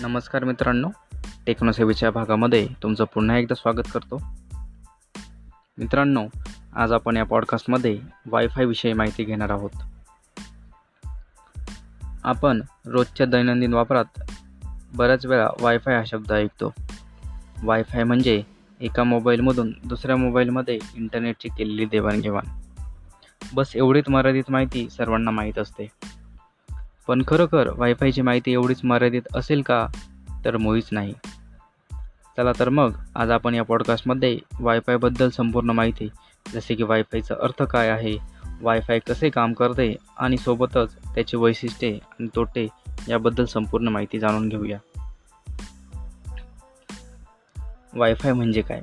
नमस्कार 0.00 0.44
मित्रांनो 0.44 0.88
टेक्नोसेवेच्या 1.46 2.10
भागामध्ये 2.10 2.68
तुमचं 2.82 3.04
पुन्हा 3.04 3.36
एकदा 3.36 3.54
स्वागत 3.54 3.88
करतो. 3.94 4.22
मित्रांनो 5.78 6.26
आज 6.74 6.92
आपण 6.92 7.16
या 7.16 7.24
पॉडकास्टमध्ये 7.24 8.00
वायफायविषयी 8.26 8.92
माहिती 8.92 9.24
घेणार 9.24 9.50
आहोत. 9.50 9.70
आपण 12.24 12.62
रोजच्या 12.86 13.26
दैनंदिन 13.26 13.74
वापरात 13.74 14.04
बऱ्याच 14.94 15.26
वेळा 15.26 15.48
वायफाय 15.60 15.96
हा 15.96 16.04
शब्द 16.06 16.32
ऐकतो. 16.32 16.74
वायफाय 17.62 18.04
म्हणजे 18.04 18.42
एका 18.80 19.04
मोबाईलमधून 19.04 19.72
दुसऱ्या 19.84 20.16
मोबाईलमध्ये 20.16 20.78
इंटरनेटची 20.94 21.48
केलेली 21.48 21.84
देवाणघेवाण. 21.84 22.44
बस 23.54 23.76
एवढीच 23.76 24.08
मर्यादित 24.08 24.44
माहिती 24.48 24.90
सर्वांना 24.90 25.30
माहीत 25.30 25.58
असते. 25.58 25.88
पण 27.06 27.22
खरोखर 27.28 27.70
वायफायची 27.76 28.22
माहिती 28.22 28.52
एवढीच 28.52 28.80
मर्यादित 28.84 29.22
असेल 29.34 29.62
का 29.62 29.88
तर 30.44 30.56
मुळीच 30.56 30.88
नाही. 30.92 31.14
चला 32.36 32.52
तर 32.58 32.68
मग 32.68 32.90
आज 33.14 33.30
आपण 33.30 33.54
या 33.54 33.62
पॉडकास्टमध्ये 33.62 34.38
वायफायबद्दल 34.60 35.28
संपूर्ण 35.28 35.70
माहिती 35.70 36.08
जसे 36.54 36.74
की 36.74 36.82
वायफायचा 36.82 37.34
अर्थ 37.42 37.62
काय 37.62 37.88
आहे 37.88 38.16
वायफाय 38.60 38.98
कसे 38.98 39.30
काम 39.30 39.52
करते 39.52 39.96
आणि 40.18 40.36
सोबतच 40.36 40.96
त्याची 41.14 41.36
वैशिष्ट्ये 41.36 41.94
आणि 41.94 42.28
तोटे 42.36 42.68
याबद्दल 43.08 43.44
संपूर्ण 43.44 43.88
माहिती 43.88 44.18
जाणून 44.18 44.48
घेऊया. 44.48 44.78
वायफाय 47.94 48.32
म्हणजे 48.32 48.62
काय? 48.62 48.82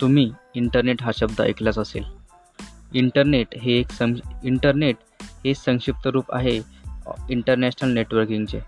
तुम्ही 0.00 0.32
इंटरनेट 0.54 1.02
हा 1.02 1.10
शब्द 1.14 1.40
ऐकलाच 1.40 1.78
असेल. 1.78 2.04
इंटरनेट 2.92 3.46
हे 3.56 3.72
एक 3.72 3.90
सं 3.90 4.12
इंटरनेट 4.44 4.96
हे 5.22 5.54
संक्षिप्त 5.54 6.06
रूप 6.06 6.24
आहे 6.32 6.73
इंटरनॅशनल 7.30 7.92
नेटवर्किंगचे 7.92 8.60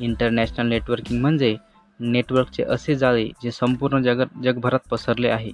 इंटरनॅशनल 0.00 0.68
नेटवर्किंग 0.68 1.20
म्हणजे 1.20 1.56
नेटवर्कचे 2.00 2.62
असे 2.62 2.94
जाळे 2.94 3.28
जे 3.42 3.50
संपूर्ण 3.50 4.02
जग 4.02 4.24
जगभरात 4.44 4.88
पसरले 4.90 5.28
आहे. 5.28 5.50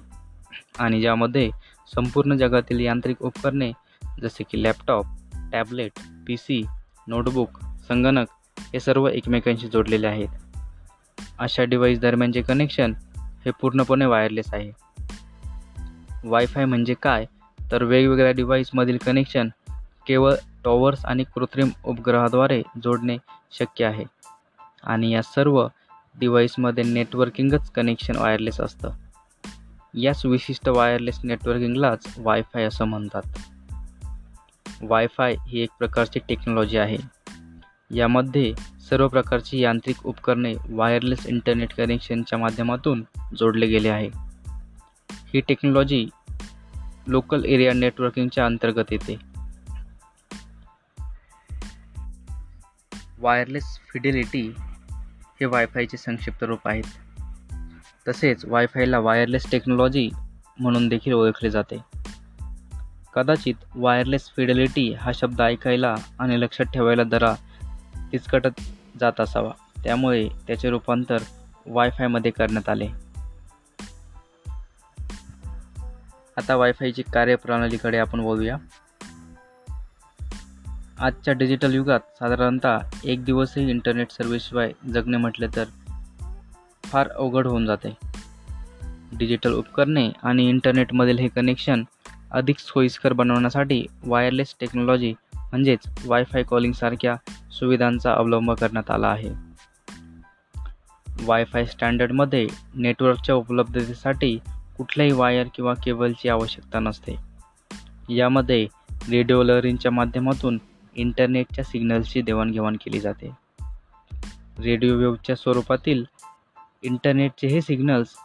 आणि 0.79 1.01
ज्यामध्ये 1.01 1.49
संपूर्ण 1.95 2.37
जगातील 2.37 2.79
यांत्रिक 2.79 3.21
उपकरणे 3.21 3.71
जसे 4.21 4.43
की 4.43 4.63
laptop 4.63 5.05
tablet 5.51 5.91
P 6.27 6.37
C 6.37 6.65
notebook 7.07 7.49
संगणक 7.87 8.25
हे 8.59 8.79
सर्व 8.79 9.07
एकमेकांशी 9.07 9.67
जोडलेले 9.67 10.07
आहेत. 10.07 10.27
अशा 11.39 11.63
डिव्हाइस 11.63 11.99
दरम्यानचे 11.99 12.41
कनेक्शन 12.41 12.93
हे 13.17 13.51
पूर्णपणे 13.61 14.05
वायरलेस 14.05 14.53
आहे. 14.53 14.71
वायफाय 16.23 16.65
म्हणजे 16.65 16.93
काय? 16.93 17.25
तर 17.71 17.83
वेगवेगळ्या 17.83 18.31
डिव्हाइसमधील 18.31 18.97
कनेक्शन 19.05 19.49
केवळ 20.07 20.33
टॉवर्स 20.65 21.05
आणि 21.05 21.23
कृत्रिम 21.23 21.69
उपग्रहाद्वारे 21.85 22.61
जोडणे 22.83 23.17
शक्य 23.51 23.85
आहे. 23.85 24.03
आणि 24.83 25.11
या 25.11 25.21
सर्व 25.21 25.67
डिव्हाइसमध्ये 26.19 26.83
नेटवर्किंगच 26.83 27.71
कनेक्शन 27.71 28.15
वायरलेस 28.15 28.61
असतं. 28.61 28.89
याच 29.93 30.25
विशिष्ट 30.25 30.69
वायरलेस 30.69 31.19
नेटवर्किंगलाच 31.23 32.15
वायफाय 32.17 32.63
असं 32.63 32.85
म्हणतात. 32.85 33.21
वायफाय 34.81 35.35
ही 35.47 35.59
एक 35.59 35.69
प्रकारची 35.79 36.19
टेक्नॉलॉजी 36.19 36.77
आहे. 36.77 36.97
यामध्ये 37.91 38.53
सर्व 38.89 39.07
प्रकारची 39.07 39.59
यांत्रिक 39.59 40.05
उपकरणे 40.05 40.53
वायरलेस 40.69 41.27
इंटरनेट 41.27 41.73
कनेक्शनच्या 41.73 42.39
माध्यमातून 42.39 43.05
जोडले 43.37 43.67
गेले 43.67 43.89
आहे. 43.89 44.09
ही 45.11 45.39
टेक्नॉलॉजी 45.39 46.07
लोकल 47.07 47.45
एरिया 47.45 47.73
नेटवर्किंगच्या 47.73 48.45
अंतर्गत 48.45 48.85
येते. 48.91 49.34
वायरलेस 53.25 53.79
फिडेलिटी 53.93 54.55
हे 55.39 55.45
वायफायचे 55.45 55.97
संक्षिप्त 55.97 56.43
रूप 56.43 56.67
आहेत. 56.67 56.83
तसेच 58.07 58.45
वायफायला 58.45 58.99
वायरलेस 58.99 59.51
टेक्नॉलॉजी 59.51 60.09
म्हणून 60.59 60.87
देखील 60.87 61.13
ओळखले 61.13 61.49
जाते. 61.49 61.77
कदाचित 63.15 63.53
वायरलेस 63.75 64.31
फिडेलिटी 64.35 64.93
हा 64.93 65.11
शब्द 65.13 65.41
ऐकायला 65.41 65.95
आणि 66.19 66.41
लक्षात 66.41 66.65
ठेवायला 66.65 67.03
जरा 67.03 67.35
तिचकटत 68.11 68.61
जात 68.99 69.19
असावा. 69.19 69.51
त्यामुळे 69.83 70.29
त्याचे 70.47 70.69
रूपांतर 70.69 71.17
वायफायमध्ये 71.65 72.31
करण्यात 72.31 72.69
आले. 72.69 72.87
आता 76.37 76.55
वायफायची 76.55 77.01
कार्यप्रणालीकडे 77.01 77.97
आपण 77.97 78.21
बोलूया 78.21 78.57
आजच्या 80.99 81.33
डिजिटल 81.33 81.73
युगात 81.73 81.99
साधारणतः 81.99 82.79
एक 83.03 83.25
दिवसही 83.25 83.69
इंटरनेट 83.69 84.11
सर्व्हिसशिवाय 84.11 84.71
जगणे 84.93 85.17
म्हटले 85.17 85.47
तर 85.55 85.65
फार 86.83 87.09
अवघड 87.09 87.47
होऊन 87.47 87.65
जाते. 87.65 87.97
डिजिटल 89.17 89.53
उपकरणे 89.53 90.09
आणि 90.23 90.49
इंटरनेटमधील 90.49 91.19
हे 91.19 91.27
कनेक्शन 91.27 91.83
अधिक 92.31 92.59
सोयीस्कर 92.59 93.13
बनवण्यासाठी 93.13 93.85
वायरलेस 94.05 94.55
टेक्नॉलॉजी 94.59 95.13
म्हणजेच 95.35 96.05
वायफाय 96.05 96.43
कॉलिंगसारख्या 96.43 97.15
सुविधांचा 97.51 98.13
अवलंब 98.13 98.51
करण्यात 98.51 98.91
आला 98.91 99.07
आहे. 99.07 99.29
वायफाय 101.25 101.65
स्टँडर्डमध्ये 101.65 102.47
नेटवर्कच्या 102.75 103.35
उपलब्धतेसाठी 103.35 104.39
कुठल्याही 104.77 105.11
वायर 105.11 105.47
किंवा 105.55 105.73
केबलची 105.73 106.29
आवश्यकता 106.29 106.79
नसते. 106.79 107.15
यामध्ये 108.09 108.67
रेडिओ 109.09 109.43
लहरींच्या 109.43 109.91
माध्यमातून 109.91 110.59
इंटरनेटच्या 110.95 111.63
सिग्नल्सची 111.63 112.21
देवाणघेवाण 112.21 112.75
केली 112.75 112.99
जाते. 112.99 113.31
रेडिओ 114.59 114.97
वेव्हच्या 114.97 115.35
स्वरूपातील 115.35 116.03
इंटरनेटचे 116.83 117.47
हे 117.47 117.61
सिग्नल्स 117.61 118.15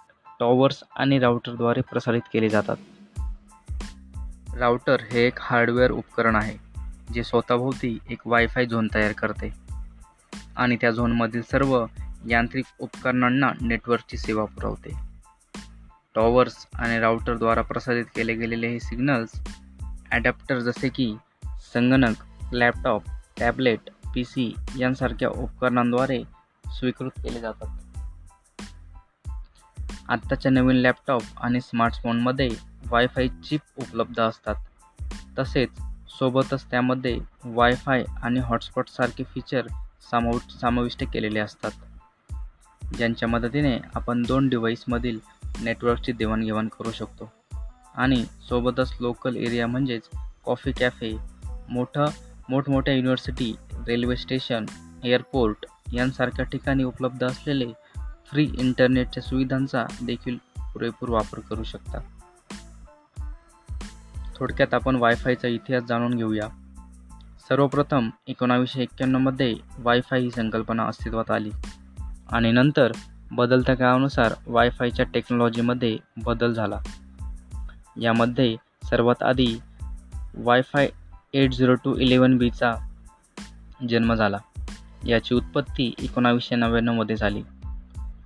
टॉवर्स 0.41 0.83
आणि 0.97 1.19
राउटरद्वारे 1.19 1.81
प्रसारित 1.81 2.21
केले 2.33 2.49
जातात. 2.49 2.77
राउटर 4.57 4.97
हे 5.13 5.27
एक 5.27 5.39
हार्डवेअर 5.41 5.91
उपकरण 5.91 6.37
आहे 6.37 6.57
जे 7.15 7.25
स्वतःभोवती 7.25 7.99
एक 8.11 8.19
वायफाय 8.27 8.67
झोन 8.67 8.89
तयार 8.95 9.13
करते 9.13 9.53
आणि 10.57 10.77
त्या 10.77 10.91
झोनमधील 10.91 11.43
सर्व 11.43 11.87
यांत्रिक 12.29 12.65
उपकरणांना 12.79 13.53
नेटवर्कची 13.61 14.17
सेवा 14.17 14.45
पुरवते. 14.45 15.11
टॉवर्स 16.15 16.67
आणि 16.75 16.99
राउटरद्वारा 16.99 17.63
प्रसारित 17.63 18.05
केले 18.17 18.35
गेलेले 18.35 18.69
हे 18.69 18.81
सिग्नल्स 18.81 19.41
ॲडॅप्टर 20.11 20.59
जसे 20.59 20.89
की 20.89 21.17
संगणक 21.75 22.15
लॅपटॉप 22.53 23.03
टॅबलेट 23.39 23.81
पी 24.15 24.25
सी 24.25 24.55
यांसारख्या 24.79 25.29
उपकरणांद्वारे 25.29 26.23
स्वीकृत 26.67 27.11
केले 27.17 27.41
जातात. 27.41 27.69
आत्ताच्या 30.09 30.53
नवीन 30.53 30.77
लॅपटॉप 30.77 31.23
आणि 31.41 31.61
स्मार्टफोनमध्ये 31.61 32.51
वायफाय 32.91 33.29
चिप 33.29 33.61
उपलब्ध 33.79 34.21
असतात. 34.21 34.55
तसेच 35.39 35.69
सोबतच 36.19 36.71
त्यामध्ये 36.71 37.19
वायफाय 37.45 38.05
आणि 38.23 38.41
हॉटस्पॉटसारखे 38.41 39.25
फीचर 39.25 39.67
सामाव 40.11 40.39
समाविष्ट 40.61 41.05
केलेले 41.13 41.41
असतात. 41.41 41.71
ज्यांच्या 42.97 43.29
मदतीने 43.29 43.79
आपण 43.95 44.23
दोन 44.23 44.49
डिव्हाइसमधील 44.49 45.19
नेटवर्कची 45.63 46.13
देवाणघेवाण 46.13 46.69
करू 46.69 46.91
शकतो. 46.91 47.33
आणि 47.95 48.25
सोबतच 48.49 48.97
लोकल 49.01 49.37
एरिया 49.37 49.67
म्हणजेच 49.67 50.03
कॉफी 50.45 50.73
कॅफे 50.73 51.17
मोठं 51.69 52.05
मोठमोठ्या 52.51 52.95
युनिव्हर्सिटी 52.95 53.57
रेल्वे 53.89 54.17
स्टेशन 54.17 54.65
एअरपोर्ट 55.05 55.67
यांसारख्या 55.93 56.45
ठिकाणी 56.45 56.85
उपलब्ध 56.85 57.27
असलेले 57.27 57.67
फ्री 58.27 58.51
इंटरनेटच्या 58.59 59.23
सुविधांचा 59.23 59.85
देखील 60.03 60.37
पुरेपूर 60.75 61.09
वापर 61.09 61.39
करू 61.41 61.63
शकता. 61.63 61.99
थोडक्यात 64.37 64.75
आपण 64.75 64.97
वायफायचा 64.97 65.49
इतिहास 65.49 65.83
जाणून 65.83 66.15
घेऊया. 66.15 66.49
सर्वप्रथम 67.49 68.11
एकोणावीसशे 68.27 68.83
एक्क्याण्णवमध्ये 68.83 69.57
वायफाय 69.79 70.21
ही 70.21 70.31
संकल्पना 70.31 70.85
अस्तित्वात 70.85 71.31
आली 71.31 71.51
आणि 72.33 72.53
नंतर 72.53 72.93
बदलत्या 73.33 73.75
काळानुसार 73.75 74.35
वायफायच्या 74.47 75.07
टेक्नॉलॉजीमध्ये 75.15 75.99
बदल 76.25 76.53
झाला. 76.53 76.79
यामध्ये 78.01 78.57
सर्वात 78.85 79.23
आधी 79.23 79.59
WiFi 80.35 80.89
eight 81.35 81.53
zero 81.53 81.75
two 81.75 81.97
eleven 81.97 82.39
बीचा 82.39 82.75
जन्म 83.89 84.15
झाला. 84.15 84.39
याची 85.07 85.35
उत्पत्ती 85.35 85.95
एकोणावीसशे 85.99 86.57
नव्याण्णवमध्ये 86.57 87.17
झाली. 87.17 87.43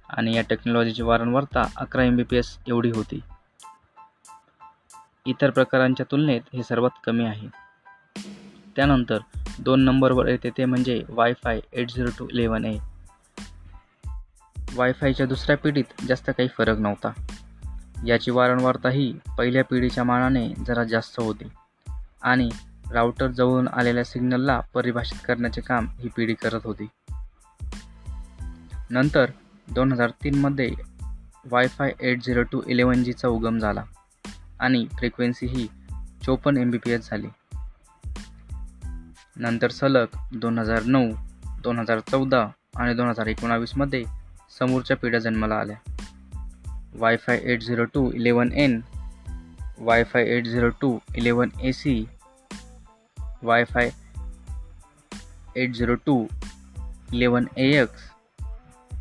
आणि 0.08 0.34
या 0.34 0.42
टेक्नॉलॉजीची 0.42 1.02
वारंवारता 1.02 1.68
अकरा 1.76 2.02
एम 2.02 2.16
बी 2.16 2.22
पी 2.22 2.36
एस 2.36 2.58
एवढी 2.68 2.90
होती. 2.90 3.20
इतर 5.26 5.50
प्रकारांच्या 5.50 6.06
तुलनेत 6.10 6.40
हे 6.52 6.62
सर्वात 6.62 6.90
कमी 7.04 7.24
आहे. 7.24 7.48
त्यानंतर 8.76 9.18
दोन 9.58 9.80
नंबरवर 9.80 10.28
येते 10.28 10.50
ते 10.50 10.64
म्हणजे 10.64 11.02
WiFi 11.08 11.60
eight 11.72 11.90
zero 11.90 12.10
two 12.18 12.28
eleven 12.32 12.64
A. 12.64 12.78
वायफायच्या 14.74 15.26
दुसऱ्या 15.26 15.56
पिढीत 15.56 16.04
जास्त 16.08 16.30
काही 16.30 16.48
फरक 16.58 16.78
नव्हता. 16.78 17.08
याची 18.06 18.30
वारंवारताही 18.30 19.14
पहिल्या 19.38 19.64
पिढीच्या 19.64 20.04
मानाने 20.04 20.48
जरा 20.48 20.84
जास्त 20.84 21.20
होती. 21.20 21.44
आणि 22.22 22.48
राउटर 22.92 23.26
जवळून 23.26 23.68
आलेल्या 23.68 24.04
सिग्नलला 24.04 24.60
परिभाषित 24.74 25.18
करण्याचे 25.24 25.60
काम 25.60 25.86
ही 26.00 26.08
पिढी 26.16 26.34
करत 26.34 26.60
होती. 26.64 26.86
नंतर 28.90 29.30
दोन 29.68 29.92
हजार 29.92 30.10
तीनमध्ये 30.10 30.70
WiFi 31.50 31.92
eight 32.00 32.22
zero 32.22 32.42
two 32.42 32.62
eleven 32.66 33.04
जीचा 33.04 33.28
उगम 33.28 33.58
झाला 33.58 33.84
आणि 34.60 34.86
फ्रिक्वेन्सी 34.98 35.46
ही 35.46 35.66
चोपन्न 36.26 36.58
एम 36.58 36.70
बी 36.70 36.78
पी 36.78 36.90
एस 36.90 37.10
झाली. 37.10 37.28
नंतर 39.36 39.70
सलग 39.70 40.06
दोन 40.34 40.58
हजार 40.58 40.82
नऊ 40.82 41.12
दोन 41.62 41.78
हजार 41.78 42.00
चौदा 42.00 42.46
आणि 42.76 42.94
दोन 42.94 43.08
हजार 43.08 43.26
एकोणावीसमध्ये 43.26 44.04
समोरच्या 44.58 44.96
पिढ्या 44.96 45.20
जन्माला 45.20 45.54
आल्या. 45.54 45.76
WiFi 46.94 47.40
eight 47.44 47.62
zero 47.62 47.84
two 47.84 48.12
eleven 48.12 48.52
N 48.52 48.80
WiFi 49.78 50.22
eight 50.26 50.44
zero 50.44 50.68
two 50.68 50.98
eleven 51.14 51.48
A 51.60 51.72
C 51.72 52.04
WiFi 53.44 53.90
eight 55.56 55.74
zero 55.74 55.94
two 55.94 56.26
eleven 57.12 57.44
A 57.56 57.82
X 57.82 58.02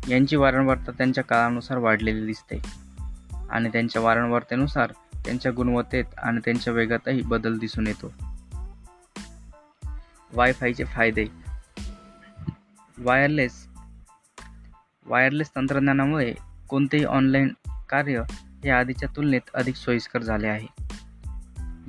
यांची 0.08 0.36
वारंवारता 0.36 0.90
त्यांच्या 0.90 1.24
काळानुसार 1.24 1.78
वाढलेली 1.78 2.26
दिसते. 2.26 2.58
आणि 3.50 3.68
त्यांच्या 3.68 4.02
वारंवारतेनुसार 4.02 4.92
त्यांच्या 5.24 5.52
गुणवत्तेत 5.52 6.04
आणि 6.18 6.40
त्यांच्या 6.44 6.72
वेगातही 6.72 7.22
बदल 7.22 7.58
दिसून 7.58 7.86
येतो. 7.86 8.12
वायफायचे 10.32 10.84
फायदे. 10.84 11.26
वायरलेस 12.98 13.66
वायरलेस 15.06 15.50
तंत्रज्ञानामुळे 15.56 16.34
कोणतेही 16.68 17.04
ऑनलाईन 17.04 17.48
कार्य 17.88 18.22
हे 18.64 18.70
आधीच्या 18.70 19.08
तुलनेत 19.16 19.50
अधिक 19.54 19.76
सोयीस्कर 19.76 20.22
झाले 20.22 20.46
आहे. 20.46 20.93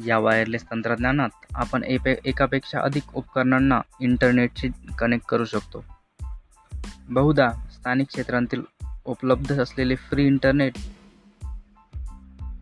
या 0.06 0.18
वायरलेस 0.18 0.64
तंत्रज्ञानात 0.64 1.30
आपण 1.56 1.84
एपे 1.84 2.16
एकापेक्षा 2.26 2.80
अधिक 2.80 3.04
उपकरणांना 3.14 3.82
इंटरनेटशी 4.00 4.70
कनेक्ट 4.98 5.26
करू 5.26 5.46
शकतो. 5.46 5.86
बहुधा 7.10 7.52
स्थानिक 7.52 8.08
क्षेत्रांतील 8.08 8.62
उपलब्ध 9.06 9.62
असलेले 9.62 9.96
फ्री 9.96 10.26
इंटरनेट 10.26 10.78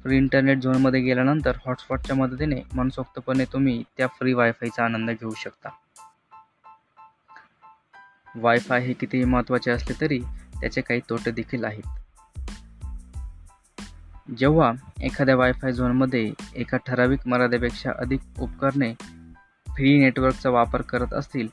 फ्री 0.02 0.18
इंटरनेट 0.18 0.58
झोनमध्ये 0.58 1.02
गेल्यानंतर 1.02 1.58
हॉटस्पॉटच्या 1.66 2.16
मदतीने 2.16 2.62
मनसोक्तपणे 2.74 3.46
तुम्ही 3.46 3.84
त्या 3.98 4.08
फ्री 4.08 4.34
वायफायचा 4.34 4.86
आनंद 4.86 5.10
घेऊ 5.10 5.32
शकता. 5.32 5.70
वायफाय 8.36 8.82
हे 8.82 8.94
कितीही 8.94 9.24
महत्त्वाचे 9.24 9.72
असले 9.72 10.02
तरी 10.02 10.20
त्याचे 10.62 10.82
काही 10.82 11.02
तोटे 11.10 11.32
देखील 11.32 11.64
आहेत. 11.64 12.03
जेव्हा 14.38 14.72
एखाद्या 15.02 15.36
वायफाय 15.36 15.74
झोनमध्ये 15.74 16.34
एका 16.56 16.78
ठराविक 16.78 17.28
मर्यादेपेक्षा 17.28 17.92
अधिक 17.98 18.20
उपकरणे 18.40 18.94
फ्री 19.68 20.00
नेटवर्कचा 20.00 20.50
वापर 20.50 20.82
करत 20.82 21.14
असतील 21.14 21.48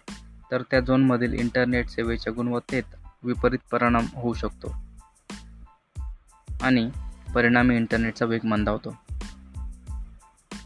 तर 0.51 0.63
त्या 0.63 0.81
झोनमधील 0.81 1.33
इंटरनेट 1.33 1.89
सेवेच्या 1.89 2.33
गुणवत्तेत 2.33 2.83
विपरीत 3.23 3.59
परिणाम 3.73 4.07
होऊ 4.15 4.35
शकतो. 4.35 4.75
आणि 6.63 6.91
परिणामी 7.35 7.77
इंटरनेटचा 7.77 8.27
वेग 8.27 8.47
मंदावतो. 8.47 8.97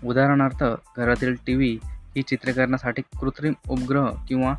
उदाहरणार्थ 0.04 0.64
घरातील 0.96 1.34
टी 1.46 1.54
व्ही 1.54 1.78
ही 1.84 2.22
चित्रीकरणासाठी 2.22 3.02
कृत्रिम 3.20 3.52
उपग्रह 3.68 4.10
किंवा 4.28 4.54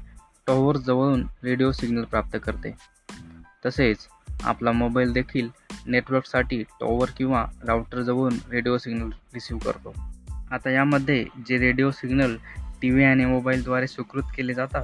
टॉवर 0.47 0.77
जवळून 0.77 1.27
रेडिओ 1.43 1.71
सिग्नल 1.71 2.03
प्राप्त 2.03 2.37
करते. 2.43 2.75
तसेच 3.65 3.97
आपला 4.43 4.71
मोबाईल 4.71 5.13
देखील 5.13 5.49
नेटवर्कसाठी 5.85 6.63
टॉवर 6.63 7.07
किंवा 7.17 7.45
राउटरजवळून 7.67 8.33
रेडिओ 8.51 8.77
सिग्नल 8.77 9.09
रिसीव 9.33 9.57
करतो. 9.57 9.93
आता 10.51 10.69
यामध्ये 10.69 11.25
जे 11.47 11.57
रेडिओ 11.57 11.91
सिग्नल 11.91 12.35
टी 12.81 12.89
व्ही 12.89 13.03
आणि 13.03 13.25
मोबाईलद्वारे 13.25 13.87
स्वीकृत 13.87 14.23
केले 14.35 14.53
जातात 14.53 14.83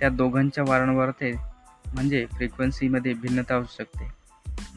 त्या 0.00 0.08
दोघांच्या 0.08 0.64
वारंवारते 0.68 1.32
म्हणजे 1.94 2.26
फ्रिक्वेन्सीमध्ये 2.36 3.12
भिन्नता 3.14 3.56
असू 3.56 3.82
शकते. 3.82 4.08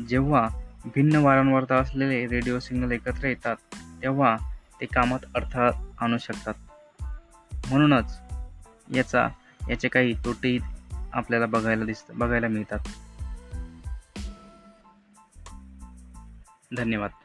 जेव्हा 0.10 0.48
भिन्न 0.96 1.16
वारंवारता 1.16 1.75
असलेले 1.75 2.28
रेडिओ 2.28 2.60
सिग्नल 2.60 2.92
एकत्र 2.92 3.28
येतात 3.28 3.56
तेव्हा 4.02 4.38
ते 4.81 4.86
कामात 4.86 5.19
अडथळा 5.36 5.72
आणू 6.00 6.18
शकतात. 6.18 6.54
म्हणूनच 7.69 8.18
याचा 8.96 9.28
याचे 9.69 9.88
काही 9.88 10.14
तोटेही 10.14 10.60
आपल्याला 11.14 11.46
बघायला 11.46 11.86
दिसत 11.86 12.12
बघायला 12.16 12.48
मिळतात. 12.48 12.80
धन्यवाद. 16.71 17.20